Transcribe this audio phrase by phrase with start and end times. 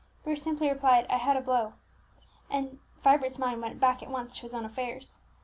[0.23, 1.73] Bruce simply replied, "I had a blow;"
[2.49, 5.19] and Vibert's mind went back at once to his own affairs.